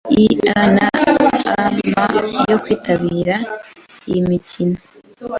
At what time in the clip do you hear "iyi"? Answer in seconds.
4.09-4.21